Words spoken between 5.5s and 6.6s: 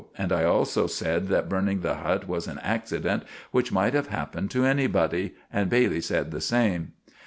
And Bailey sed the